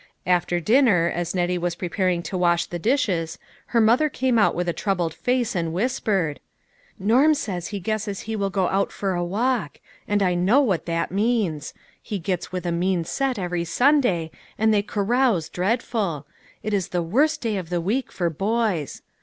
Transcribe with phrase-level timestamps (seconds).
[0.25, 4.67] After dinner, as Nettie was preparing to wash the dishes, her mother came out with
[4.67, 6.39] a troubled face, and whispered:
[6.99, 10.59] u Norm says he guesses he will go out for a walk; and I know
[10.59, 13.77] what that means; he gets 160 LITTLE FISHERS: AND THEIR NETS.
[13.77, 16.25] with a mean set every Sunday, and they carouse dreadful;
[16.63, 19.03] it is the worst day in the week for boys.